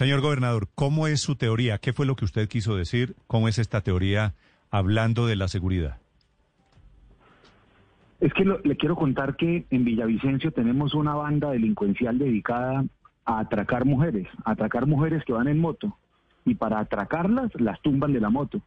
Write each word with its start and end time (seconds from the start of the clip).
Señor 0.00 0.22
gobernador, 0.22 0.68
¿cómo 0.74 1.08
es 1.08 1.20
su 1.20 1.36
teoría? 1.36 1.76
¿Qué 1.76 1.92
fue 1.92 2.06
lo 2.06 2.16
que 2.16 2.24
usted 2.24 2.48
quiso 2.48 2.74
decir? 2.74 3.16
¿Cómo 3.26 3.48
es 3.48 3.58
esta 3.58 3.82
teoría 3.82 4.32
hablando 4.70 5.26
de 5.26 5.36
la 5.36 5.46
seguridad? 5.46 5.98
Es 8.18 8.32
que 8.32 8.46
le 8.46 8.76
quiero 8.78 8.96
contar 8.96 9.36
que 9.36 9.66
en 9.68 9.84
Villavicencio 9.84 10.52
tenemos 10.52 10.94
una 10.94 11.14
banda 11.16 11.50
delincuencial 11.50 12.18
dedicada 12.18 12.82
a 13.26 13.40
atracar 13.40 13.84
mujeres, 13.84 14.26
a 14.46 14.52
atracar 14.52 14.86
mujeres 14.86 15.22
que 15.26 15.34
van 15.34 15.48
en 15.48 15.58
moto. 15.58 15.94
Y 16.46 16.54
para 16.54 16.78
atracarlas, 16.78 17.50
las 17.60 17.78
tumban 17.82 18.14
de 18.14 18.20
la 18.20 18.30
moto. 18.30 18.62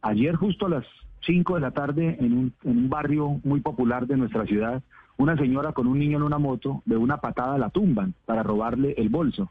Ayer, 0.00 0.36
justo 0.36 0.64
a 0.64 0.70
las 0.70 0.86
5 1.26 1.56
de 1.56 1.60
la 1.60 1.72
tarde, 1.72 2.16
en 2.18 2.32
un, 2.32 2.54
en 2.64 2.78
un 2.78 2.88
barrio 2.88 3.42
muy 3.44 3.60
popular 3.60 4.06
de 4.06 4.16
nuestra 4.16 4.46
ciudad, 4.46 4.82
una 5.18 5.36
señora 5.36 5.74
con 5.74 5.86
un 5.86 5.98
niño 5.98 6.16
en 6.16 6.22
una 6.22 6.38
moto, 6.38 6.80
de 6.86 6.96
una 6.96 7.18
patada 7.18 7.58
la 7.58 7.68
tumban 7.68 8.14
para 8.24 8.42
robarle 8.42 8.94
el 8.96 9.10
bolso. 9.10 9.50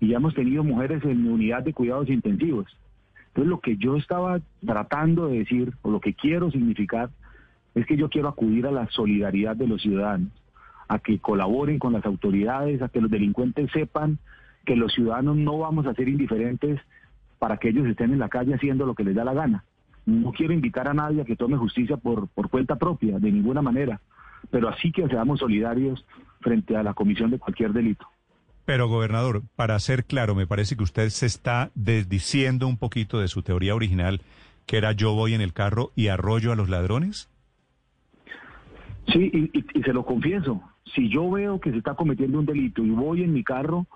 Y 0.00 0.08
ya 0.08 0.16
hemos 0.16 0.34
tenido 0.34 0.64
mujeres 0.64 1.02
en 1.04 1.26
unidad 1.26 1.62
de 1.62 1.72
cuidados 1.72 2.08
intensivos. 2.08 2.66
Entonces, 3.28 3.50
lo 3.50 3.60
que 3.60 3.76
yo 3.76 3.96
estaba 3.96 4.40
tratando 4.64 5.28
de 5.28 5.38
decir, 5.38 5.72
o 5.82 5.90
lo 5.90 6.00
que 6.00 6.14
quiero 6.14 6.50
significar, 6.50 7.10
es 7.74 7.86
que 7.86 7.96
yo 7.96 8.08
quiero 8.08 8.28
acudir 8.28 8.66
a 8.66 8.70
la 8.70 8.88
solidaridad 8.90 9.56
de 9.56 9.66
los 9.66 9.82
ciudadanos, 9.82 10.30
a 10.88 10.98
que 10.98 11.18
colaboren 11.18 11.78
con 11.78 11.92
las 11.92 12.04
autoridades, 12.06 12.80
a 12.82 12.88
que 12.88 13.00
los 13.00 13.10
delincuentes 13.10 13.70
sepan 13.72 14.18
que 14.64 14.76
los 14.76 14.92
ciudadanos 14.92 15.36
no 15.36 15.58
vamos 15.58 15.86
a 15.86 15.94
ser 15.94 16.08
indiferentes 16.08 16.80
para 17.38 17.56
que 17.58 17.68
ellos 17.68 17.86
estén 17.86 18.12
en 18.12 18.18
la 18.18 18.28
calle 18.28 18.54
haciendo 18.54 18.86
lo 18.86 18.94
que 18.94 19.04
les 19.04 19.14
da 19.14 19.24
la 19.24 19.34
gana. 19.34 19.64
No 20.06 20.32
quiero 20.32 20.52
invitar 20.52 20.88
a 20.88 20.94
nadie 20.94 21.22
a 21.22 21.24
que 21.24 21.36
tome 21.36 21.56
justicia 21.56 21.96
por, 21.96 22.28
por 22.28 22.48
cuenta 22.48 22.76
propia, 22.76 23.18
de 23.18 23.32
ninguna 23.32 23.62
manera, 23.62 24.00
pero 24.50 24.68
así 24.68 24.92
que 24.92 25.08
seamos 25.08 25.40
solidarios 25.40 26.04
frente 26.40 26.76
a 26.76 26.82
la 26.82 26.94
comisión 26.94 27.30
de 27.30 27.38
cualquier 27.38 27.72
delito. 27.72 28.06
Pero, 28.64 28.88
gobernador, 28.88 29.42
para 29.56 29.78
ser 29.78 30.04
claro, 30.04 30.34
me 30.34 30.46
parece 30.46 30.76
que 30.76 30.82
usted 30.82 31.10
se 31.10 31.26
está 31.26 31.70
desdiciendo 31.74 32.66
un 32.66 32.78
poquito 32.78 33.20
de 33.20 33.28
su 33.28 33.42
teoría 33.42 33.74
original, 33.74 34.22
que 34.66 34.78
era 34.78 34.92
yo 34.92 35.12
voy 35.14 35.34
en 35.34 35.42
el 35.42 35.52
carro 35.52 35.92
y 35.94 36.08
arroyo 36.08 36.50
a 36.52 36.56
los 36.56 36.70
ladrones. 36.70 37.28
Sí, 39.12 39.30
y, 39.34 39.58
y- 39.58 39.82
se 39.82 39.92
lo 39.92 40.06
confieso, 40.06 40.62
si 40.94 41.10
yo 41.10 41.30
veo 41.30 41.60
que 41.60 41.70
se 41.70 41.76
está 41.76 41.94
cometiendo 41.94 42.38
un 42.38 42.46
delito 42.46 42.82
y 42.82 42.90
voy 42.90 43.22
en 43.22 43.34
mi 43.34 43.44
carro, 43.44 43.86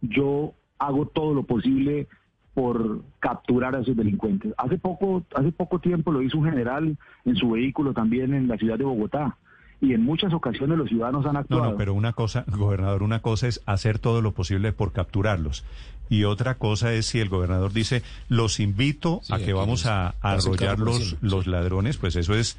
yo 0.00 0.54
hago 0.78 1.06
todo 1.06 1.32
lo 1.32 1.44
posible 1.44 2.08
por 2.54 3.02
capturar 3.20 3.76
a 3.76 3.80
esos 3.80 3.96
delincuentes. 3.96 4.52
Hace 4.58 4.78
poco, 4.78 5.24
hace 5.36 5.52
poco 5.52 5.78
tiempo 5.78 6.10
lo 6.10 6.22
hizo 6.22 6.38
un 6.38 6.44
general 6.46 6.98
en 7.24 7.36
su 7.36 7.50
vehículo 7.50 7.94
también 7.94 8.34
en 8.34 8.48
la 8.48 8.58
ciudad 8.58 8.78
de 8.78 8.84
Bogotá. 8.84 9.38
Y 9.82 9.92
en 9.94 10.02
muchas 10.02 10.32
ocasiones 10.32 10.78
los 10.78 10.88
ciudadanos 10.88 11.26
han 11.26 11.34
No, 11.34 11.38
actuado. 11.40 11.70
no, 11.72 11.76
pero 11.76 11.92
una 11.92 12.12
cosa, 12.14 12.44
gobernador, 12.56 13.02
una 13.02 13.20
cosa 13.20 13.48
es 13.48 13.60
hacer 13.66 13.98
todo 13.98 14.22
lo 14.22 14.32
posible 14.32 14.72
por 14.72 14.92
capturarlos. 14.92 15.64
Y 16.08 16.24
otra 16.24 16.54
cosa 16.54 16.92
es 16.94 17.06
si 17.06 17.18
el 17.18 17.28
gobernador 17.28 17.72
dice, 17.72 18.02
los 18.28 18.60
invito 18.60 19.20
Sí, 19.24 19.34
a 19.34 19.38
que 19.38 19.52
vamos 19.52 19.86
a, 19.86 20.14
arrollar 20.20 20.78
los, 20.78 21.16
los 21.20 21.46
ladrones, 21.46 21.96
pues 21.96 22.16
eso 22.16 22.34
es 22.34 22.56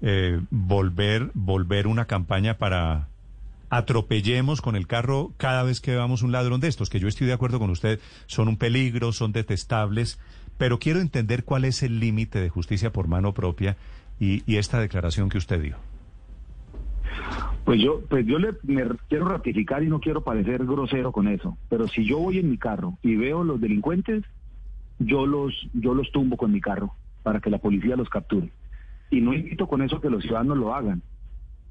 eh, 0.00 0.40
volver, 0.50 1.30
volver 1.34 1.86
una 1.86 2.04
campaña 2.06 2.56
para 2.56 3.08
atropellemos 3.70 4.60
con 4.60 4.76
el 4.76 4.86
carro 4.86 5.32
cada 5.36 5.62
vez 5.62 5.80
que 5.80 5.92
veamos 5.92 6.22
un 6.22 6.32
ladrón 6.32 6.60
de 6.60 6.68
estos, 6.68 6.90
que 6.90 7.00
yo 7.00 7.08
estoy 7.08 7.26
de 7.26 7.32
acuerdo 7.32 7.58
con 7.58 7.70
usted, 7.70 8.00
son 8.26 8.48
un 8.48 8.56
peligro, 8.56 9.12
son 9.12 9.32
detestables, 9.32 10.18
pero 10.58 10.78
quiero 10.78 11.00
entender 11.00 11.44
cuál 11.44 11.64
es 11.64 11.82
el 11.82 12.00
límite 12.00 12.40
de 12.40 12.48
justicia 12.48 12.92
por 12.92 13.08
mano 13.08 13.32
propia 13.32 13.76
y, 14.18 14.42
y 14.46 14.56
esta 14.56 14.78
declaración 14.80 15.28
que 15.30 15.38
usted 15.38 15.60
dio. 15.62 15.76
Pues 17.70 17.80
yo, 17.82 18.00
pues 18.08 18.26
yo 18.26 18.40
le 18.40 18.50
quiero 19.08 19.28
ratificar 19.28 19.84
y 19.84 19.86
no 19.86 20.00
quiero 20.00 20.24
parecer 20.24 20.66
grosero 20.66 21.12
con 21.12 21.28
eso, 21.28 21.56
pero 21.68 21.86
si 21.86 22.04
yo 22.04 22.18
voy 22.18 22.38
en 22.38 22.50
mi 22.50 22.58
carro 22.58 22.98
y 23.00 23.14
veo 23.14 23.44
los 23.44 23.60
delincuentes, 23.60 24.24
yo 24.98 25.24
los, 25.24 25.54
yo 25.72 25.94
los 25.94 26.10
tumbo 26.10 26.36
con 26.36 26.50
mi 26.50 26.60
carro 26.60 26.92
para 27.22 27.38
que 27.38 27.48
la 27.48 27.58
policía 27.58 27.94
los 27.94 28.08
capture. 28.08 28.50
Y 29.08 29.20
no 29.20 29.34
invito 29.34 29.68
con 29.68 29.82
eso 29.82 29.98
a 29.98 30.00
que 30.00 30.10
los 30.10 30.24
ciudadanos 30.24 30.58
lo 30.58 30.74
hagan. 30.74 31.00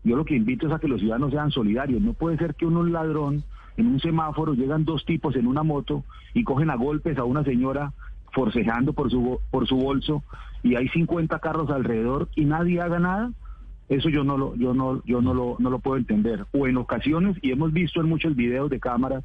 Yo 0.05 0.15
lo 0.15 0.23
que 0.23 0.37
invito 0.37 0.67
es 0.67 0.71
a 0.71 0.79
que 0.79 0.87
los 0.87 1.01
ciudadanos 1.01 1.31
sean 1.31 1.51
solidarios. 1.51 2.01
No 2.01 2.13
puede 2.13 2.37
ser 2.37 2.55
que 2.55 2.65
uno 2.65 2.79
un 2.79 2.93
ladrón 2.93 3.43
en 3.75 3.87
un 3.87 3.99
semáforo 3.99 4.53
llegan 4.53 4.85
dos 4.85 5.03
tipos 5.03 5.35
en 5.35 5.47
una 5.47 5.63
moto 5.63 6.05
y 6.33 6.45
cogen 6.45 6.69
a 6.69 6.75
golpes 6.75 7.17
a 7.17 7.25
una 7.25 7.43
señora 7.43 7.91
forcejeando 8.31 8.93
por 8.93 9.11
su 9.11 9.41
por 9.51 9.67
su 9.67 9.75
bolso 9.75 10.23
y 10.63 10.77
hay 10.77 10.87
50 10.87 11.37
carros 11.39 11.69
alrededor 11.69 12.29
y 12.37 12.45
nadie 12.45 12.79
haga 12.79 12.99
nada. 12.99 13.33
Eso 13.89 14.09
yo 14.09 14.23
no 14.23 14.37
lo 14.37 14.55
yo 14.55 14.73
no 14.73 15.03
yo 15.03 15.21
no 15.21 15.33
lo 15.33 15.55
no 15.59 15.69
lo 15.69 15.79
puedo 15.79 15.97
entender. 15.97 16.45
O 16.51 16.67
en 16.67 16.77
ocasiones 16.77 17.37
y 17.41 17.51
hemos 17.51 17.73
visto 17.73 17.99
en 17.99 18.07
muchos 18.07 18.35
videos 18.35 18.69
de 18.69 18.79
cámaras 18.79 19.23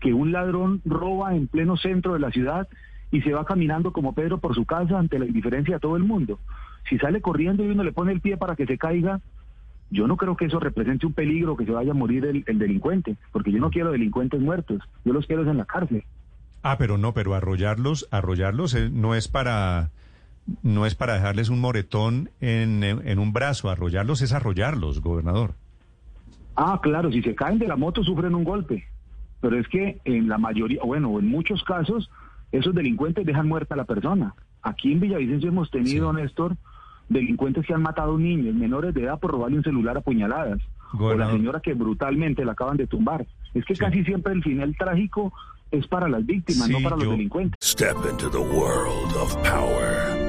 que 0.00 0.14
un 0.14 0.32
ladrón 0.32 0.80
roba 0.84 1.34
en 1.34 1.48
pleno 1.48 1.76
centro 1.76 2.12
de 2.12 2.20
la 2.20 2.30
ciudad 2.30 2.68
y 3.10 3.22
se 3.22 3.32
va 3.32 3.44
caminando 3.44 3.92
como 3.92 4.14
Pedro 4.14 4.38
por 4.38 4.54
su 4.54 4.64
casa 4.64 4.98
ante 4.98 5.18
la 5.18 5.26
indiferencia 5.26 5.76
de 5.76 5.80
todo 5.80 5.96
el 5.96 6.04
mundo. 6.04 6.38
Si 6.88 6.98
sale 6.98 7.20
corriendo 7.20 7.64
y 7.64 7.68
uno 7.68 7.82
le 7.82 7.92
pone 7.92 8.12
el 8.12 8.20
pie 8.20 8.36
para 8.36 8.56
que 8.56 8.66
se 8.66 8.78
caiga, 8.78 9.20
yo 9.90 10.06
no 10.06 10.16
creo 10.16 10.36
que 10.36 10.46
eso 10.46 10.60
represente 10.60 11.06
un 11.06 11.12
peligro 11.12 11.56
que 11.56 11.64
se 11.64 11.72
vaya 11.72 11.92
a 11.92 11.94
morir 11.94 12.24
el, 12.26 12.44
el 12.46 12.58
delincuente, 12.58 13.16
porque 13.32 13.52
yo 13.52 13.58
no 13.58 13.70
quiero 13.70 13.92
delincuentes 13.92 14.40
muertos, 14.40 14.82
yo 15.04 15.12
los 15.12 15.26
quiero 15.26 15.48
en 15.48 15.56
la 15.56 15.64
cárcel. 15.64 16.04
Ah, 16.62 16.78
pero 16.78 16.98
no, 16.98 17.14
pero 17.14 17.34
arrollarlos, 17.34 18.08
arrollarlos 18.10 18.74
eh, 18.74 18.90
no 18.90 19.14
es 19.14 19.28
para 19.28 19.90
no 20.62 20.86
es 20.86 20.94
para 20.94 21.14
dejarles 21.14 21.48
un 21.48 21.60
moretón 21.60 22.30
en, 22.40 22.82
en 22.84 23.18
un 23.18 23.32
brazo, 23.32 23.68
arrollarlos 23.70 24.22
es 24.22 24.32
arrollarlos, 24.32 25.00
gobernador. 25.00 25.54
Ah, 26.54 26.80
claro, 26.82 27.10
si 27.12 27.22
se 27.22 27.34
caen 27.34 27.58
de 27.58 27.68
la 27.68 27.76
moto 27.76 28.02
sufren 28.02 28.34
un 28.34 28.44
golpe, 28.44 28.86
pero 29.40 29.58
es 29.58 29.68
que 29.68 30.00
en 30.04 30.28
la 30.28 30.38
mayoría, 30.38 30.80
bueno, 30.84 31.18
en 31.18 31.28
muchos 31.28 31.62
casos, 31.64 32.10
esos 32.52 32.74
delincuentes 32.74 33.26
dejan 33.26 33.48
muerta 33.48 33.74
a 33.74 33.76
la 33.78 33.84
persona. 33.84 34.34
Aquí 34.62 34.92
en 34.92 35.00
Villavicencio 35.00 35.48
hemos 35.50 35.70
tenido, 35.70 36.12
Néstor, 36.12 36.56
delincuentes 37.08 37.66
que 37.66 37.74
han 37.74 37.82
matado 37.82 38.12
a 38.12 38.14
un 38.14 38.22
niño, 38.22 38.52
menores 38.54 38.94
de 38.94 39.02
edad, 39.02 39.18
por 39.20 39.32
robarle 39.32 39.58
un 39.58 39.64
celular 39.64 39.96
a 39.98 40.00
puñaladas. 40.00 40.58
O 40.98 41.12
la 41.14 41.30
señora 41.30 41.60
que 41.60 41.74
brutalmente 41.74 42.44
la 42.44 42.52
acaban 42.52 42.76
de 42.76 42.86
tumbar. 42.86 43.26
Es 43.54 43.64
que 43.64 43.74
casi 43.74 44.04
siempre 44.04 44.32
el 44.32 44.42
final 44.42 44.74
trágico 44.78 45.32
es 45.70 45.86
para 45.88 46.08
las 46.08 46.24
víctimas, 46.24 46.68
Sí, 46.68 46.72
no 46.72 46.78
para 46.80 46.96
yo- 46.96 47.04
los 47.04 47.10
delincuentes. 47.12 47.58
Step 47.62 47.96
into 48.10 48.30
the 48.30 48.38
world 48.38 49.14
of 49.20 49.34
power, 49.42 50.15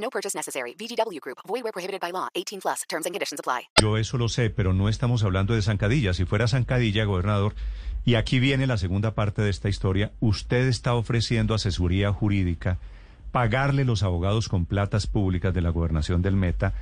No 0.00 0.10
purchase 0.10 0.36
necessary. 0.36 0.74
VGW 0.74 1.20
Group. 1.20 1.38
Void 1.46 1.62
where 1.62 1.72
prohibited 1.72 2.00
by 2.00 2.10
law. 2.10 2.28
18 2.34 2.60
plus. 2.60 2.82
Terms 2.88 3.06
and 3.06 3.14
conditions 3.14 3.40
apply. 3.40 3.68
Yo 3.80 3.96
eso 3.96 4.18
lo 4.18 4.28
sé, 4.28 4.50
pero 4.50 4.72
no 4.72 4.88
estamos 4.88 5.22
hablando 5.22 5.54
de 5.54 5.62
zancadilla. 5.62 6.14
Si 6.14 6.24
fuera 6.24 6.48
zancadilla, 6.48 7.04
gobernador, 7.04 7.54
y 8.04 8.14
aquí 8.14 8.40
viene 8.40 8.66
la 8.66 8.78
segunda 8.78 9.14
parte 9.14 9.42
de 9.42 9.50
esta 9.50 9.68
historia, 9.68 10.12
usted 10.20 10.66
está 10.68 10.94
ofreciendo 10.94 11.54
asesoría 11.54 12.12
jurídica, 12.12 12.78
pagarle 13.30 13.84
los 13.84 14.02
abogados 14.02 14.48
con 14.48 14.64
platas 14.64 15.06
públicas 15.06 15.52
de 15.52 15.60
la 15.60 15.70
gobernación 15.70 16.22
del 16.22 16.36
Meta 16.36 16.72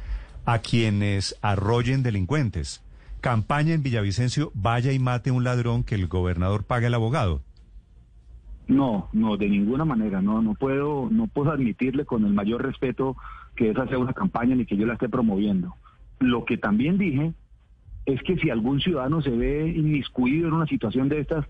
a 0.47 0.61
quienes 0.61 1.37
arrollen 1.43 2.03
delincuentes. 2.03 2.81
Campaña 3.21 3.75
en 3.75 3.83
Villavicencio, 3.83 4.53
vaya 4.55 4.93
y 4.93 4.99
mate 4.99 5.31
un 5.31 5.45
ladrón 5.45 5.83
que 5.83 5.97
el 5.97 6.07
gobernador 6.07 6.65
pague 6.65 6.87
al 6.87 6.95
abogado. 6.95 7.43
No, 8.69 9.09
no, 9.15 9.37
de 9.39 9.49
ninguna 9.49 9.85
manera, 9.87 10.21
no, 10.21 10.43
no 10.43 10.55
puedo, 10.55 11.09
no 11.11 11.27
puedo 11.27 11.51
admitirle 11.51 12.05
con 12.05 12.25
el 12.27 12.35
mayor 12.35 12.63
respeto 12.63 13.17
que 13.57 13.71
esa 13.71 13.87
sea 13.89 13.99
una 13.99 14.13
campaña 14.13 14.55
ni 14.55 14.67
que 14.67 14.77
yo 14.77 14.87
la 14.87 14.93
esté 14.93 15.09
promoviendo. 15.09 15.75
Lo 16.21 16.45
que 16.45 16.59
también 16.59 16.99
dije 16.99 17.33
es 18.05 18.23
que 18.23 18.37
si 18.37 18.51
algún 18.51 18.81
ciudadano 18.81 19.23
se 19.23 19.31
ve 19.31 19.69
inmiscuido 19.75 20.49
en 20.49 20.55
una 20.55 20.67
situación 20.67 21.09
de 21.09 21.21
estas 21.21 21.47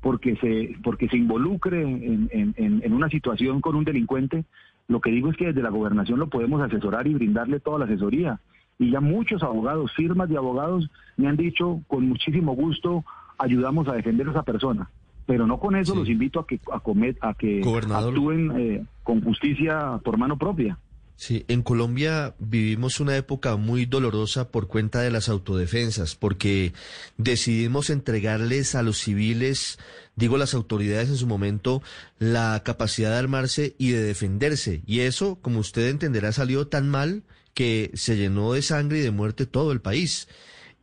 porque 0.00 0.36
se, 0.36 0.76
porque 0.82 1.08
se 1.08 1.16
involucre 1.16 1.82
en, 1.82 2.28
en- 2.56 2.92
una 2.92 3.08
situación 3.08 3.60
con 3.60 3.74
un 3.76 3.84
delincuente, 3.84 4.44
lo 4.88 5.00
que 5.00 5.10
digo 5.10 5.30
es 5.30 5.36
que 5.36 5.46
desde 5.46 5.62
la 5.62 5.70
gobernación 5.70 6.18
lo 6.18 6.28
podemos 6.28 6.62
asesorar 6.62 7.06
y 7.06 7.14
brindarle 7.14 7.60
toda 7.60 7.80
la 7.80 7.84
asesoría. 7.84 8.40
Y 8.78 8.90
ya 8.90 9.00
muchos 9.00 9.42
abogados, 9.42 9.92
firmas 9.94 10.28
de 10.28 10.36
abogados, 10.36 10.88
me 11.16 11.28
han 11.28 11.36
dicho 11.36 11.80
con 11.86 12.08
muchísimo 12.08 12.54
gusto 12.54 13.04
ayudamos 13.38 13.88
a 13.88 13.92
defender 13.92 14.28
a 14.28 14.30
esa 14.30 14.42
persona. 14.42 14.88
Pero 15.30 15.46
no 15.46 15.60
con 15.60 15.76
eso 15.76 15.92
Sí. 15.92 15.98
los 16.00 16.08
invito 16.08 16.40
a 16.40 16.46
que, 16.46 16.60
a 16.72 16.80
comet- 16.82 17.16
a 17.20 17.34
que 17.34 17.60
Gobernador. 17.60 18.08
actúen 18.12 18.52
eh, 18.58 18.84
con 19.04 19.22
justicia 19.22 20.00
por 20.04 20.18
mano 20.18 20.36
propia. 20.36 20.76
Sí, 21.14 21.44
en 21.48 21.62
Colombia 21.62 22.34
vivimos 22.38 22.98
una 22.98 23.14
época 23.14 23.56
muy 23.56 23.84
dolorosa 23.84 24.48
por 24.50 24.66
cuenta 24.68 25.02
de 25.02 25.10
las 25.10 25.28
autodefensas, 25.28 26.16
porque 26.16 26.72
decidimos 27.18 27.90
entregarles 27.90 28.74
a 28.74 28.82
los 28.82 28.98
civiles, 28.98 29.78
digo 30.16 30.38
las 30.38 30.54
autoridades 30.54 31.10
en 31.10 31.16
su 31.16 31.26
momento, 31.26 31.82
la 32.18 32.62
capacidad 32.64 33.10
de 33.10 33.18
armarse 33.18 33.74
y 33.78 33.90
de 33.90 34.02
defenderse. 34.02 34.82
Y 34.86 35.00
eso, 35.00 35.38
como 35.42 35.60
usted 35.60 35.88
entenderá, 35.90 36.32
salió 36.32 36.66
tan 36.68 36.88
mal 36.88 37.22
que 37.54 37.90
se 37.94 38.16
llenó 38.16 38.54
de 38.54 38.62
sangre 38.62 38.98
y 38.98 39.02
de 39.02 39.10
muerte 39.10 39.44
todo 39.46 39.72
el 39.72 39.80
país. 39.82 40.26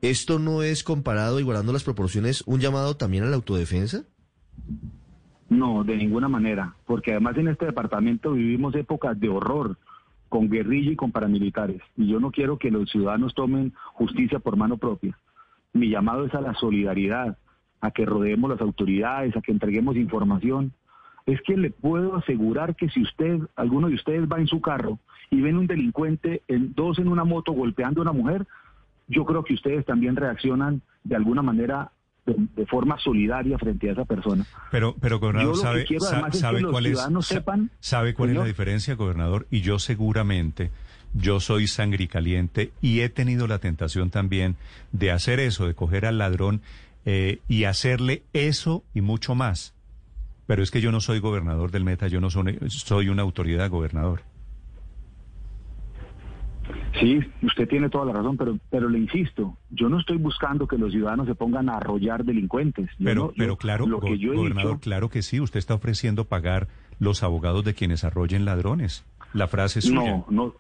¿Esto 0.04 0.38
no 0.38 0.62
es 0.62 0.84
comparado 0.84 1.40
y 1.40 1.44
guardando 1.44 1.74
las 1.74 1.84
proporciones 1.84 2.44
un 2.46 2.60
llamado 2.60 2.96
también 2.96 3.24
a 3.24 3.28
la 3.28 3.36
autodefensa? 3.38 4.04
No, 5.50 5.84
de 5.84 5.96
ninguna 5.96 6.28
manera, 6.28 6.76
porque 6.86 7.12
además 7.12 7.38
en 7.38 7.48
este 7.48 7.66
departamento 7.66 8.34
vivimos 8.34 8.76
épocas 8.76 9.18
de 9.20 9.30
horror 9.30 9.78
con 10.28 10.50
guerrilla 10.50 10.92
y 10.92 10.96
con 10.98 11.12
paramilitares, 11.12 11.82
y 11.96 12.08
yo 12.08 12.20
no 12.20 12.32
quiero 12.32 12.58
que 12.58 12.70
los 12.70 12.90
ciudadanos 12.90 13.34
tomen 13.34 13.74
justicia 13.94 14.40
por 14.40 14.58
mano 14.58 14.78
propia. 14.78 15.18
Mi 15.72 15.90
llamado 15.90 16.26
es 16.26 16.34
a 16.34 16.42
la 16.42 16.54
solidaridad, 16.56 17.38
a 17.82 17.92
que 17.92 18.06
rodeemos 18.06 18.50
las 18.50 18.62
autoridades, 18.62 19.36
a 19.36 19.42
que 19.42 19.52
entreguemos 19.52 19.96
información. 19.96 20.74
Es 21.26 21.42
que 21.42 21.58
le 21.58 21.72
puedo 21.72 22.16
asegurar 22.16 22.76
que 22.76 22.90
si 22.90 23.02
usted, 23.02 23.40
alguno 23.56 23.88
de 23.88 23.96
ustedes 23.96 24.28
va 24.28 24.40
en 24.40 24.48
su 24.48 24.62
carro 24.62 25.00
y 25.30 25.42
ven 25.42 25.58
un 25.58 25.68
delincuente, 25.68 26.42
en, 26.48 26.74
dos 26.74 27.00
en 27.00 27.08
una 27.08 27.24
moto 27.24 27.52
golpeando 27.52 28.02
a 28.02 28.04
una 28.04 28.14
mujer, 28.14 28.48
yo 29.08 29.26
creo 29.26 29.44
que 29.44 29.54
ustedes 29.54 29.86
también 29.86 30.16
reaccionan 30.16 30.82
de 31.04 31.16
alguna 31.16 31.42
manera 31.42 31.92
de, 32.28 32.36
de 32.56 32.66
forma 32.68 33.00
solidaria 33.00 33.58
frente 33.58 33.90
a 33.90 33.94
esa 33.94 34.06
persona. 34.06 34.46
Pero, 34.70 34.96
pero 35.02 35.16
Yo 35.16 35.20
gobernador, 35.22 35.54
que 35.56 35.62
¿sabe, 35.62 35.86
quiero, 35.86 36.06
sa- 36.06 36.12
además, 36.14 36.28
es 36.30 36.34
que 36.36 36.40
sabe 36.42 36.62
los 36.62 36.72
cuál 36.72 36.86
es, 36.86 37.00
sepan, 37.26 37.72
sabe 37.80 38.14
cuál 38.14 38.30
es 38.30 38.36
la 38.36 38.46
diferencia, 38.46 38.94
gobernador? 38.96 39.48
Y 39.50 39.62
yo 39.62 39.80
seguramente, 39.80 40.70
yo 41.14 41.40
soy 41.40 41.68
sangre 41.68 42.08
caliente 42.08 42.72
y 42.82 43.00
he 43.00 43.10
tenido 43.10 43.48
la 43.48 43.60
tentación 43.60 44.10
también 44.12 44.56
de 44.92 45.12
hacer 45.12 45.40
eso, 45.40 45.66
de 45.66 45.74
coger 45.74 46.06
al 46.06 46.18
ladrón 46.20 46.62
eh, 47.06 47.40
y 47.48 47.64
hacerle 47.64 48.24
eso 48.34 48.84
y 48.94 49.02
mucho 49.02 49.34
más. 49.34 49.74
Pero 50.46 50.64
es 50.64 50.72
que 50.72 50.82
yo 50.82 50.92
no 50.92 51.00
soy 51.02 51.20
gobernador 51.20 51.72
del 51.72 51.84
Meta, 51.84 52.08
yo 52.08 52.22
no 52.22 52.30
soy, 52.30 52.58
soy 52.68 53.10
una 53.10 53.22
autoridad 53.24 53.70
gobernador. 53.70 54.22
Sí, 57.00 57.20
usted 57.44 57.68
tiene 57.68 57.90
toda 57.90 58.06
la 58.06 58.14
razón, 58.14 58.38
pero, 58.38 58.58
pero 58.70 58.90
le 58.90 58.98
insisto, 59.00 59.58
yo 59.70 59.88
no 59.90 60.00
estoy 60.00 60.18
buscando 60.18 60.68
que 60.68 60.78
los 60.78 60.92
ciudadanos 60.92 61.28
se 61.28 61.36
pongan 61.36 61.70
a 61.70 61.74
arrollar 61.78 62.24
delincuentes. 62.26 62.90
Yo 62.98 63.06
Pero, 63.06 63.22
no- 63.22 63.28
yo- 63.30 63.34
pero 63.38 63.58
claro, 63.58 63.86
lo 63.86 64.00
go- 64.00 64.08
que 64.08 64.18
yo 64.18 64.34
he 64.34 64.38
gobernador, 64.38 64.72
dicho, 64.74 64.80
claro 64.82 65.10
que 65.10 65.22
sí, 65.22 65.40
usted 65.40 65.60
está 65.60 65.76
ofreciendo 65.76 66.26
pagar 66.26 66.68
los 67.00 67.22
abogados 67.24 67.64
de 67.66 67.74
quienes 67.76 68.04
arrollen 68.04 68.46
ladrones. 68.46 69.06
La 69.34 69.48
frase 69.48 69.80
es 69.80 69.86
suya. 69.86 70.00
no, 70.02 70.26
no, 70.30 70.54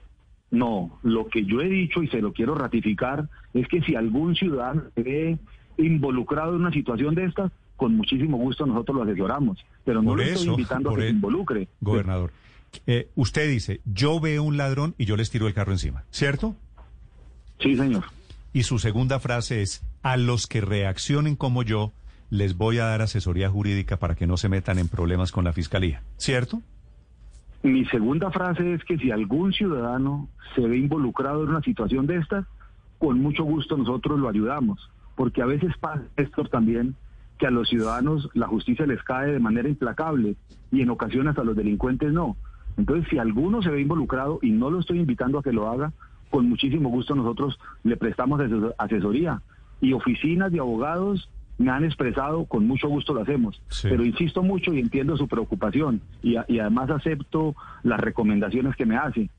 no, 0.51 0.99
lo 1.03 1.27
que 1.27 1.43
yo 1.45 1.61
he 1.61 1.69
dicho 1.69 2.03
y 2.03 2.07
se 2.09 2.21
lo 2.21 2.33
quiero 2.33 2.53
ratificar 2.55 3.27
es 3.53 3.67
que 3.67 3.81
si 3.81 3.95
algún 3.95 4.35
ciudadano 4.35 4.83
se 4.93 5.03
ve 5.03 5.37
involucrado 5.77 6.55
en 6.55 6.61
una 6.61 6.71
situación 6.71 7.15
de 7.15 7.25
estas, 7.25 7.51
con 7.75 7.95
muchísimo 7.95 8.37
gusto 8.37 8.65
nosotros 8.65 8.97
lo 8.97 9.03
asesoramos, 9.03 9.63
pero 9.85 10.01
no 10.01 10.09
Por 10.09 10.17
lo 10.19 10.23
estoy 10.23 10.47
invitando 10.47 10.89
a 10.91 10.95
que 10.95 11.01
e- 11.01 11.05
se 11.05 11.09
involucre. 11.11 11.67
Gobernador, 11.81 12.31
eh, 12.85 13.09
usted 13.15 13.49
dice, 13.49 13.81
yo 13.85 14.19
veo 14.19 14.43
un 14.43 14.57
ladrón 14.57 14.95
y 14.97 15.05
yo 15.05 15.17
les 15.17 15.29
tiro 15.29 15.47
el 15.47 15.53
carro 15.53 15.71
encima, 15.71 16.03
¿cierto? 16.11 16.55
Sí, 17.59 17.75
señor. 17.75 18.05
Y 18.53 18.63
su 18.63 18.79
segunda 18.79 19.19
frase 19.19 19.61
es, 19.61 19.83
a 20.03 20.17
los 20.17 20.47
que 20.47 20.61
reaccionen 20.61 21.35
como 21.35 21.63
yo, 21.63 21.91
les 22.29 22.57
voy 22.57 22.79
a 22.79 22.85
dar 22.85 23.01
asesoría 23.01 23.49
jurídica 23.49 23.97
para 23.97 24.15
que 24.15 24.27
no 24.27 24.37
se 24.37 24.49
metan 24.49 24.79
en 24.79 24.89
problemas 24.89 25.31
con 25.31 25.45
la 25.45 25.53
fiscalía, 25.53 26.01
¿cierto? 26.17 26.61
Mi 27.63 27.85
segunda 27.85 28.31
frase 28.31 28.73
es 28.73 28.83
que 28.83 28.97
si 28.97 29.11
algún 29.11 29.53
ciudadano 29.53 30.29
se 30.55 30.61
ve 30.61 30.77
involucrado 30.77 31.43
en 31.43 31.49
una 31.49 31.61
situación 31.61 32.05
de 32.07 32.17
estas, 32.17 32.45
con 32.99 33.19
mucho 33.21 33.43
gusto 33.43 33.77
nosotros 33.77 34.19
lo 34.19 34.29
ayudamos, 34.29 34.89
porque 35.15 35.41
a 35.41 35.45
veces 35.45 35.75
pasa 35.79 36.03
esto 36.17 36.43
también 36.45 36.95
que 37.37 37.47
a 37.47 37.51
los 37.51 37.69
ciudadanos 37.69 38.29
la 38.33 38.47
justicia 38.47 38.85
les 38.85 39.01
cae 39.03 39.31
de 39.31 39.39
manera 39.39 39.69
implacable 39.69 40.35
y 40.71 40.81
en 40.81 40.89
ocasiones 40.89 41.37
a 41.37 41.43
los 41.43 41.55
delincuentes 41.55 42.11
no. 42.11 42.35
Entonces, 42.77 43.07
si 43.09 43.17
alguno 43.17 43.61
se 43.61 43.69
ve 43.69 43.81
involucrado 43.81 44.39
y 44.41 44.51
no 44.51 44.69
lo 44.69 44.79
estoy 44.79 44.99
invitando 44.99 45.39
a 45.39 45.43
que 45.43 45.51
lo 45.51 45.67
haga, 45.69 45.91
con 46.29 46.47
muchísimo 46.49 46.89
gusto 46.89 47.15
nosotros 47.15 47.57
le 47.83 47.97
prestamos 47.97 48.39
asesor- 48.39 48.75
asesoría 48.77 49.41
y 49.81 49.93
oficinas 49.93 50.51
de 50.51 50.59
abogados 50.59 51.29
me 51.57 51.71
han 51.71 51.83
expresado, 51.83 52.45
con 52.45 52.67
mucho 52.67 52.87
gusto 52.87 53.13
lo 53.15 53.21
hacemos. 53.21 53.59
Sí. 53.69 53.87
Pero 53.89 54.05
insisto 54.05 54.43
mucho 54.43 54.73
y 54.73 54.79
entiendo 54.79 55.17
su 55.17 55.27
preocupación 55.27 56.01
y, 56.21 56.35
a- 56.35 56.45
y 56.47 56.59
además 56.59 56.91
acepto 56.91 57.55
las 57.81 57.99
recomendaciones 57.99 58.75
que 58.75 58.85
me 58.85 58.95
hace. 58.95 59.29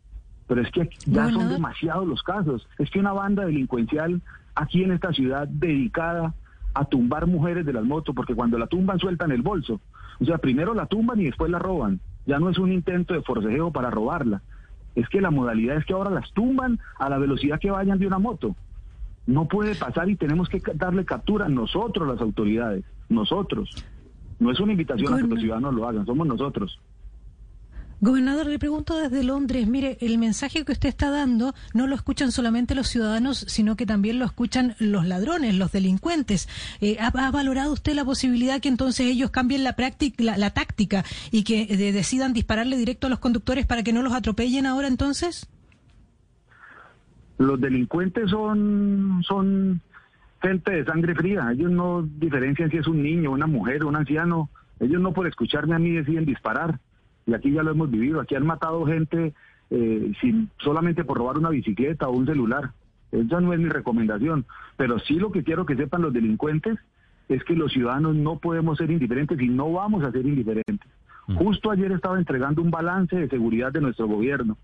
Pero 0.49 0.63
es 0.63 0.71
que 0.73 0.83
aquí 0.83 0.97
ya 1.07 1.31
son 1.31 1.49
demasiados 1.51 2.09
los 2.09 2.23
casos. 2.23 2.67
Es 2.79 2.91
que 2.91 2.99
una 2.99 3.13
banda 3.13 3.45
delincuencial 3.45 4.21
aquí 4.57 4.83
en 4.83 4.91
esta 4.93 5.13
ciudad 5.13 5.47
dedicada 5.47 6.35
a 6.75 6.85
tumbar 6.87 7.27
mujeres 7.29 7.65
de 7.67 7.73
las 7.73 7.85
motos, 7.85 8.15
porque 8.17 8.35
cuando 8.35 8.59
la 8.59 8.67
tumban 8.67 8.99
sueltan 8.99 9.31
el 9.31 9.43
bolso. 9.43 9.81
O 10.21 10.25
sea, 10.25 10.39
primero 10.39 10.75
la 10.75 10.87
tumban 10.87 11.21
y 11.21 11.25
después 11.27 11.51
la 11.53 11.59
roban. 11.61 12.01
Ya 12.29 12.39
no 12.39 12.51
es 12.51 12.59
un 12.59 12.71
intento 12.71 13.15
de 13.15 13.23
forcejeo 13.23 13.73
para 13.73 13.89
robarla. 13.91 14.43
Es 14.95 15.09
que 15.09 15.23
la 15.23 15.31
modalidad 15.31 15.79
es 15.79 15.87
que 15.87 15.95
ahora 15.95 16.11
las 16.11 16.31
tumban 16.35 16.79
a 16.99 17.09
la 17.09 17.17
velocidad 17.17 17.59
que 17.59 17.71
vayan 17.71 17.99
de 17.99 18.07
una 18.07 18.19
moto. 18.19 18.55
No 19.27 19.49
puede 19.49 19.75
pasar 19.75 20.11
y 20.11 20.17
tenemos 20.17 20.51
que 20.51 20.61
darle 20.75 21.07
captura 21.07 21.49
nosotros 21.49 22.07
las 22.07 22.21
autoridades, 22.21 22.85
nosotros. 23.09 23.71
No 24.39 24.51
es 24.51 24.61
una 24.61 24.73
invitación 24.73 25.15
a 25.15 25.17
que 25.17 25.27
los 25.27 25.41
ciudadanos 25.41 25.73
lo 25.73 25.89
hagan, 25.89 26.05
somos 26.05 26.27
nosotros. 26.27 26.79
Gobernador, 28.01 28.47
le 28.47 28.61
pregunto 28.61 28.97
desde 28.97 29.25
Londres, 29.25 29.67
mire, 29.67 29.99
el 30.01 30.19
mensaje 30.19 30.65
que 30.65 30.71
usted 30.71 30.89
está 30.89 31.11
dando 31.11 31.53
no 31.75 31.89
lo 31.89 31.97
escuchan 31.97 32.31
solamente 32.31 32.77
los 32.77 32.87
ciudadanos, 32.87 33.39
sino 33.49 33.75
que 33.75 33.87
también 33.87 34.21
lo 34.21 34.25
escuchan 34.25 34.77
los 34.79 35.05
ladrones, 35.05 35.57
los 35.57 35.73
delincuentes. 35.73 36.49
Eh, 36.81 36.97
¿ha, 37.01 37.11
valorado 37.31 37.73
usted 37.73 37.95
la 37.95 38.05
posibilidad 38.05 38.61
que 38.61 38.69
entonces 38.69 39.07
ellos 39.07 39.31
cambien 39.31 39.65
la, 39.65 39.75
práctica, 39.75 40.23
la, 40.23 40.37
la 40.37 40.51
táctica 40.51 41.05
y 41.33 41.43
que 41.43 41.63
eh, 41.63 41.93
decidan 41.93 42.33
dispararle 42.33 42.77
directo 42.77 43.09
a 43.09 43.11
los 43.11 43.19
conductores 43.19 43.67
para 43.67 43.83
que 43.83 43.93
no 43.93 44.03
los 44.03 44.13
atropellen 44.13 44.67
ahora 44.67 44.87
entonces? 44.87 45.49
Los 47.39 47.61
delincuentes 47.61 48.31
son, 48.31 49.23
son 49.27 49.81
gente 50.41 50.71
de 50.71 50.85
sangre 50.85 51.17
fría. 51.17 51.51
Ellos 51.53 51.71
no 51.73 52.03
diferencian 52.03 52.71
si 52.71 52.77
es 52.77 52.87
un 52.87 53.03
niño, 53.03 53.33
una 53.33 53.49
mujer, 53.49 53.85
un 53.85 53.97
anciano. 53.97 54.51
Ellos 54.79 55.01
no 55.01 55.13
por 55.13 55.27
escucharme 55.27 55.75
a 55.75 55.81
mí 55.81 55.91
deciden 55.91 56.25
disparar. 56.25 56.79
Y 57.29 57.35
aquí 57.35 57.53
ya 57.53 57.63
lo 57.63 57.71
hemos 57.71 57.91
vivido. 57.91 58.21
Aquí 58.21 58.35
han 58.35 58.47
matado 58.47 58.85
gente 58.87 59.35
eh, 59.71 60.13
sin, 60.21 60.51
solamente 60.59 61.05
por 61.05 61.19
robar 61.19 61.39
una 61.39 61.51
bicicleta 61.51 62.09
o 62.09 62.13
un 62.13 62.27
celular. 62.27 62.73
Esa 63.13 63.41
no 63.41 63.53
es 63.53 63.61
mi 63.61 63.69
recomendación. 63.69 64.47
Pero 64.79 64.99
sí 64.99 65.15
lo 65.15 65.31
que 65.31 65.45
quiero 65.45 65.67
que 65.67 65.77
sepan 65.77 66.03
los 66.03 66.13
delincuentes 66.13 66.79
es 67.29 67.45
que 67.45 67.55
los 67.55 67.73
ciudadanos 67.73 68.17
no 68.17 68.39
podemos 68.39 68.79
ser 68.79 68.91
indiferentes 68.91 69.39
y 69.41 69.49
no 69.49 69.71
vamos 69.71 70.03
a 70.03 70.11
ser 70.11 70.27
indiferentes. 70.27 70.91
Justo 71.35 71.71
ayer 71.71 71.93
estaba 71.93 72.19
entregando 72.19 72.63
un 72.63 72.71
balance 72.71 73.15
de 73.15 73.29
seguridad 73.29 73.71
de 73.71 73.83
nuestro 73.83 74.07
gobierno 74.07 74.57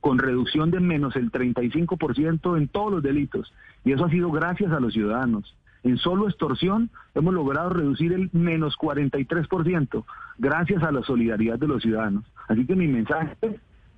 con 0.00 0.18
reducción 0.18 0.72
de 0.72 0.80
menos 0.80 1.14
el 1.14 1.30
35% 1.30 2.56
en 2.56 2.68
todos 2.68 2.92
los 2.92 3.02
delitos. 3.02 3.52
Y 3.84 3.92
eso 3.92 4.04
ha 4.04 4.10
sido 4.10 4.32
gracias 4.32 4.72
a 4.72 4.80
los 4.80 4.92
ciudadanos. 4.92 5.54
En 5.84 5.96
solo 5.98 6.28
extorsión 6.28 6.90
hemos 7.14 7.32
logrado 7.34 7.70
reducir 7.70 8.12
el 8.12 8.30
menos 8.32 8.76
43% 8.76 10.04
gracias 10.38 10.82
a 10.82 10.92
la 10.92 11.02
solidaridad 11.02 11.58
de 11.58 11.68
los 11.68 11.82
ciudadanos. 11.82 12.24
Así 12.48 12.66
que 12.66 12.74
mi 12.74 12.88
mensaje 12.88 13.36
es 13.42 13.56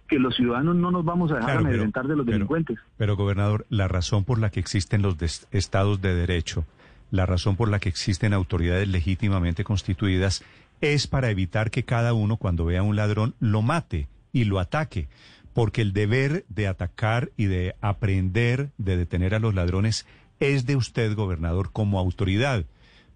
que 0.09 0.19
los 0.19 0.35
ciudadanos 0.35 0.77
no 0.77 0.91
nos 0.91 1.05
vamos 1.05 1.31
a 1.31 1.37
dejar 1.37 1.53
Claro, 1.53 1.67
amedrentar 1.67 2.07
de 2.09 2.17
los 2.17 2.25
pero- 2.27 2.35
delincuentes. 2.39 2.79
Pero, 2.97 3.17
gobernador, 3.17 3.67
la 3.71 3.89
razón 3.89 4.25
por 4.25 4.39
la 4.39 4.51
que 4.51 4.61
existen 4.61 5.03
los 5.03 5.17
estados 5.53 6.01
de 6.03 6.15
derecho, 6.15 6.65
la 7.11 7.27
razón 7.27 7.57
por 7.57 7.69
la 7.71 7.79
que 7.79 7.89
existen 7.89 8.33
autoridades 8.33 8.89
legítimamente 8.89 9.63
constituidas, 9.65 10.45
es 10.81 11.07
para 11.07 11.31
evitar 11.31 11.71
que 11.71 11.85
cada 11.85 12.13
uno, 12.15 12.37
cuando 12.39 12.65
vea 12.65 12.81
a 12.81 12.85
un 12.85 12.97
ladrón, 12.97 13.35
lo 13.41 13.63
mate 13.63 14.09
y 14.33 14.45
lo 14.45 14.59
ataque. 14.59 15.09
Porque 15.53 15.83
el 15.83 15.93
deber 15.93 16.45
de 16.49 16.69
atacar 16.69 17.31
y 17.37 17.47
de 17.47 17.75
aprender, 17.81 18.71
de 18.79 18.97
detener 18.97 19.35
a 19.35 19.41
los 19.41 19.55
ladrones, 19.55 20.07
es 20.41 20.67
de 20.67 20.77
usted, 20.77 21.15
gobernador, 21.15 21.71
como 21.73 21.99
autoridad. 21.99 22.65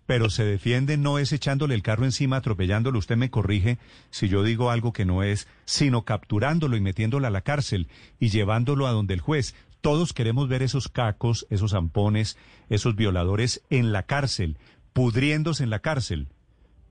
Pero 0.07 0.29
se 0.29 0.45
defiende 0.45 0.99
no 0.99 1.19
es 1.19 1.33
echándole 1.33 1.75
el 1.75 1.83
carro 1.83 2.05
encima, 2.05 2.37
atropellándolo, 2.37 2.99
usted 2.99 3.17
me 3.17 3.31
corrige 3.31 3.79
si 4.11 4.29
yo 4.29 4.43
digo 4.43 4.71
algo 4.71 4.93
que 4.93 5.07
no 5.07 5.23
es, 5.23 5.49
sino 5.65 6.03
capturándolo 6.05 6.77
y 6.77 6.83
metiéndolo 6.83 7.27
a 7.27 7.31
la 7.31 7.41
cárcel 7.41 7.89
y 8.21 8.29
llevándolo 8.29 8.87
a 8.87 8.93
donde 8.93 9.15
el 9.15 9.21
juez. 9.21 9.55
todos 9.81 10.15
queremos 10.15 10.49
ver 10.49 10.63
esos 10.63 10.89
cacos, 10.89 11.47
esos 11.51 11.73
zampones, 11.73 12.39
esos 12.71 12.97
violadores 12.97 13.63
en 13.69 13.93
la 13.93 14.05
cárcel, 14.05 14.57
pudriéndose 14.95 15.65
en 15.65 15.71
la 15.71 15.81
cárcel, 15.81 16.29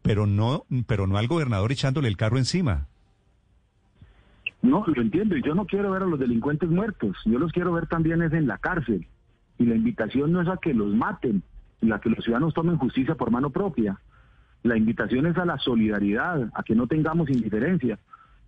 pero 0.04 0.28
no, 0.28 0.66
pero 0.86 1.08
no 1.08 1.18
al 1.18 1.28
gobernador 1.28 1.72
echándole 1.72 2.08
el 2.08 2.18
carro 2.18 2.38
encima. 2.38 2.88
No, 4.62 4.84
lo 4.86 5.02
entiendo, 5.02 5.36
y 5.36 5.44
yo 5.44 5.56
no 5.56 5.66
quiero 5.66 5.92
ver 5.92 6.04
a 6.04 6.06
los 6.06 6.20
delincuentes 6.20 6.70
muertos, 6.70 7.18
yo 7.26 7.40
los 7.40 7.52
quiero 7.52 7.74
ver 7.74 7.88
también 7.88 8.22
es 8.22 8.32
en 8.34 8.48
la 8.48 8.58
cárcel. 8.58 9.08
Y 9.58 9.66
la 9.66 9.76
invitación 9.76 10.32
no 10.32 10.42
es 10.42 10.48
a 10.48 10.58
que 10.58 10.74
los 10.74 10.94
maten, 10.94 11.44
la 11.82 12.00
que 12.00 12.10
los 12.10 12.24
ciudadanos 12.24 12.54
tomen 12.54 12.78
justicia 12.78 13.16
por 13.16 13.32
mano 13.32 13.50
propia. 13.50 14.00
La 14.64 14.78
invitación 14.78 15.26
es 15.26 15.38
a 15.38 15.46
la 15.46 15.58
solidaridad, 15.58 16.50
a 16.54 16.64
que 16.64 16.76
no 16.76 16.88
tengamos 16.88 17.30
indiferencia. 17.30 18.00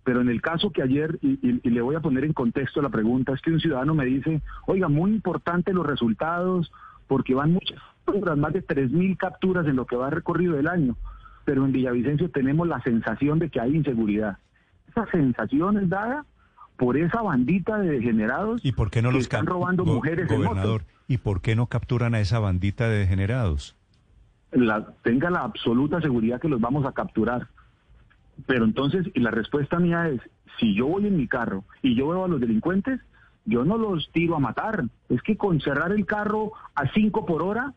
Pero 0.04 0.20
en 0.20 0.28
el 0.28 0.40
caso 0.40 0.70
que 0.70 0.82
ayer, 0.82 1.18
y, 1.20 1.38
y, 1.42 1.70
le 1.70 1.80
voy 1.80 1.96
a 1.96 2.00
poner 2.00 2.24
en 2.24 2.32
contexto 2.32 2.80
la 2.80 2.90
pregunta, 2.90 3.32
es 3.32 3.40
que 3.42 3.50
un 3.50 3.60
ciudadano 3.60 3.94
me 3.94 4.04
dice, 4.04 4.40
oiga, 4.66 4.88
muy 4.88 5.10
importante 5.10 5.72
los 5.72 5.84
resultados, 5.84 6.70
porque 7.08 7.34
van 7.34 7.52
muchas 7.52 7.78
capturas, 8.04 8.38
más 8.38 8.52
de 8.52 8.64
3.000 8.64 9.16
capturas 9.16 9.66
en 9.66 9.76
lo 9.76 9.86
que 9.86 9.96
va 9.96 10.10
recorrido 10.10 10.54
del 10.54 10.68
año. 10.68 10.96
Pero 11.44 11.64
en 11.64 11.72
Villavicencio 11.72 12.30
tenemos 12.30 12.66
la 12.66 12.80
sensación 12.82 13.38
de 13.38 13.50
que 13.50 13.60
hay 13.60 13.74
inseguridad. 13.76 14.38
Esa 14.88 15.06
sensación 15.10 15.78
es 15.78 15.88
dada 15.88 16.24
por 16.76 16.96
esa 16.96 17.22
bandita 17.22 17.78
de 17.78 17.90
degenerados 17.90 18.64
¿Y 18.64 18.72
por 18.72 18.90
qué 18.90 19.02
no 19.02 19.08
que 19.08 19.16
los 19.16 19.24
están 19.24 19.46
robando 19.46 19.84
mujeres 19.84 20.30
en 20.30 20.42
moto. 20.42 20.80
¿Y 21.08 21.18
por 21.18 21.40
qué 21.40 21.56
no 21.56 21.66
capturan 21.66 22.14
a 22.14 22.20
esa 22.20 22.38
bandita 22.38 22.88
de 22.88 22.98
degenerados? 22.98 23.76
la, 24.52 24.86
tenga 25.02 25.30
la 25.30 25.40
absoluta 25.40 26.00
seguridad 26.00 26.40
que 26.40 26.48
los 26.48 26.60
vamos 26.60 26.86
a 26.86 26.92
capturar. 26.92 27.48
Pero 28.46 28.64
entonces, 28.64 29.06
y 29.14 29.20
la 29.20 29.30
respuesta 29.30 29.78
mía 29.78 30.08
es, 30.08 30.20
si 30.58 30.74
yo 30.74 30.86
voy 30.86 31.06
en 31.06 31.16
mi 31.16 31.26
carro 31.26 31.64
y 31.82 31.94
yo 31.94 32.08
veo 32.08 32.24
a 32.24 32.28
los 32.28 32.40
delincuentes, 32.40 33.00
yo 33.44 33.64
no 33.64 33.78
los 33.78 34.10
tiro 34.12 34.36
a 34.36 34.40
matar. 34.40 34.84
Es 35.08 35.22
que 35.22 35.36
con 35.36 35.60
cerrar 35.60 35.92
el 35.92 36.06
carro 36.06 36.52
a 36.74 36.88
5 36.92 37.26
por 37.26 37.42
hora, 37.42 37.74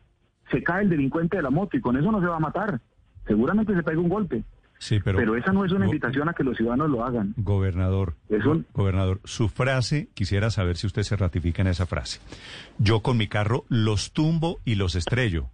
se 0.52 0.64
cae 0.64 0.84
el 0.84 0.90
delincuente 0.90 1.38
de 1.38 1.44
la 1.44 1.52
moto 1.52 1.78
y 1.78 1.82
con 1.82 1.96
eso 1.96 2.12
no 2.12 2.20
se 2.20 2.28
va 2.28 2.38
a 2.38 2.42
matar. 2.42 2.82
Seguramente 3.28 3.76
se 3.76 3.84
pega 3.84 4.00
un 4.00 4.10
golpe. 4.10 4.44
Sí, 4.82 5.00
pero, 5.04 5.18
Pero, 5.20 5.36
esa 5.36 5.52
no 5.52 5.66
es 5.66 5.74
una 5.74 5.86
invitación 5.86 6.30
a 6.30 6.34
que 6.34 6.44
los 6.44 6.56
ciudadanos 6.56 6.90
lo 6.90 7.04
hagan. 7.04 7.34
Gobernador, 7.36 8.16
Es 8.30 8.46
un- 8.46 8.60
go- 8.72 8.82
gobernador, 8.84 9.20
su 9.26 9.50
frase, 9.50 10.08
quisiera 10.14 10.50
saber 10.52 10.78
si 10.78 10.88
usted 10.88 11.04
se 11.04 11.18
ratifica 11.18 11.62
en 11.62 11.68
esa 11.68 11.86
frase. 11.86 12.22
Yo 12.78 13.02
con 13.02 13.18
mi 13.18 13.28
carro 13.28 13.66
los 13.68 14.14
tumbo 14.14 14.60
y 14.64 14.76
los 14.76 14.96
estrello. 14.96 15.50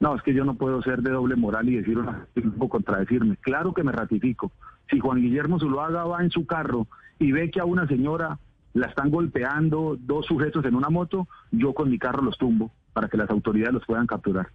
No, 0.00 0.14
es 0.14 0.22
que 0.22 0.34
yo 0.34 0.44
no 0.44 0.56
puedo 0.56 0.82
ser 0.82 1.00
de 1.00 1.10
doble 1.10 1.36
moral 1.36 1.68
y 1.68 1.76
decir 1.76 1.96
una 1.98 2.26
o 2.58 2.68
contradecirme. 2.68 3.36
Claro 3.36 3.72
que 3.72 3.82
me 3.82 3.92
ratifico. 3.92 4.52
Si 4.90 4.98
Juan 4.98 5.20
Guillermo 5.20 5.58
Zuluaga 5.58 6.04
va 6.04 6.22
en 6.22 6.30
su 6.30 6.44
carro 6.46 6.86
y 7.18 7.32
ve 7.32 7.50
que 7.50 7.60
a 7.60 7.64
una 7.64 7.86
señora 7.86 8.38
la 8.74 8.88
están 8.88 9.10
golpeando 9.10 9.96
dos 9.98 10.26
sujetos 10.26 10.64
en 10.66 10.74
una 10.74 10.90
moto, 10.90 11.26
yo 11.50 11.72
con 11.72 11.88
mi 11.88 11.98
carro 11.98 12.20
los 12.22 12.36
tumbo 12.36 12.70
para 12.92 13.08
que 13.08 13.16
las 13.16 13.30
autoridades 13.30 13.72
los 13.74 13.86
puedan 13.86 14.06
capturar. 14.06 14.48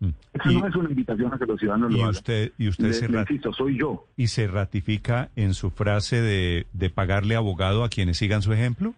Mm. 0.00 0.08
Esa 0.32 0.52
Y, 0.52 0.56
no 0.56 0.66
es 0.68 0.76
una 0.76 0.90
invitación 0.90 1.34
a 1.34 1.38
que 1.38 1.46
los 1.46 1.58
ciudadanos 1.58 1.90
y 1.90 1.94
lo 1.96 2.00
hagan. 2.02 2.10
usted, 2.10 2.52
y 2.56 2.68
usted 2.68 2.84
Le- 2.86 2.92
se, 2.92 3.08
le 3.08 3.14
ra- 3.16 3.20
insisto, 3.22 3.52
soy 3.52 3.78
yo. 3.78 4.06
y 4.16 4.28
se 4.28 4.46
ratifica 4.46 5.30
en 5.34 5.54
su 5.54 5.70
frase 5.70 6.20
de, 6.22 6.66
de 6.72 6.90
pagarle 6.90 7.34
abogado 7.34 7.82
a 7.84 7.88
quienes 7.88 8.16
sigan 8.18 8.42
su 8.42 8.52
ejemplo. 8.52 8.94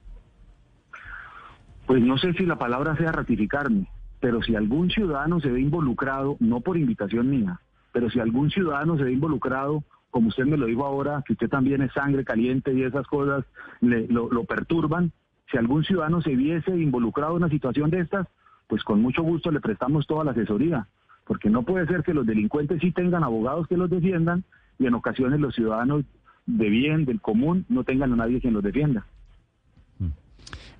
Pues 1.86 2.02
no 2.02 2.18
sé 2.18 2.32
si 2.34 2.44
la 2.46 2.56
palabra 2.56 2.96
sea 2.96 3.12
ratificarme, 3.12 3.86
pero 4.20 4.42
si 4.42 4.54
algún 4.54 4.90
ciudadano 4.90 5.40
se 5.40 5.50
ve 5.50 5.60
involucrado, 5.60 6.36
no 6.38 6.60
por 6.60 6.76
invitación 6.76 7.30
mía, 7.30 7.60
pero 7.92 8.10
si 8.10 8.20
algún 8.20 8.50
ciudadano 8.50 8.96
se 8.96 9.04
ve 9.04 9.12
involucrado, 9.12 9.82
como 10.10 10.28
usted 10.28 10.44
me 10.44 10.56
lo 10.56 10.66
dijo 10.66 10.84
ahora, 10.84 11.22
que 11.26 11.32
usted 11.32 11.48
también 11.48 11.82
es 11.82 11.92
sangre 11.92 12.24
caliente 12.24 12.72
y 12.74 12.82
esas 12.82 13.06
cosas 13.06 13.44
le- 13.80 14.06
lo, 14.08 14.30
lo 14.30 14.44
perturban, 14.44 15.12
si 15.50 15.56
algún 15.56 15.82
ciudadano 15.84 16.20
se 16.22 16.36
viese 16.36 16.70
involucrado 16.76 17.32
en 17.32 17.38
una 17.44 17.48
situación 17.48 17.90
de 17.90 18.00
estas, 18.00 18.28
pues 18.70 18.84
con 18.84 19.02
mucho 19.02 19.22
gusto 19.22 19.50
le 19.50 19.60
prestamos 19.60 20.06
toda 20.06 20.24
la 20.24 20.30
asesoría, 20.30 20.86
porque 21.26 21.50
no 21.50 21.64
puede 21.64 21.86
ser 21.86 22.04
que 22.04 22.14
los 22.14 22.24
delincuentes 22.24 22.80
sí 22.80 22.92
tengan 22.92 23.24
abogados 23.24 23.66
que 23.66 23.76
los 23.76 23.90
defiendan 23.90 24.44
y 24.78 24.86
en 24.86 24.94
ocasiones 24.94 25.40
los 25.40 25.56
ciudadanos 25.56 26.04
de 26.46 26.68
bien, 26.70 27.04
del 27.04 27.20
común, 27.20 27.66
no 27.68 27.82
tengan 27.82 28.12
a 28.12 28.16
nadie 28.16 28.40
quien 28.40 28.54
los 28.54 28.62
defienda. 28.62 29.04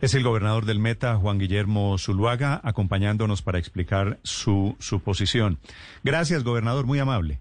Es 0.00 0.14
el 0.14 0.22
gobernador 0.22 0.64
del 0.64 0.78
Meta, 0.78 1.16
Juan 1.16 1.38
Guillermo 1.38 1.98
Zuluaga, 1.98 2.58
acompañándonos 2.64 3.42
para 3.42 3.58
explicar 3.58 4.18
su, 4.22 4.74
su 4.78 5.00
posición. 5.00 5.58
Gracias, 6.02 6.42
gobernador, 6.42 6.86
muy 6.86 7.00
amable. 7.00 7.40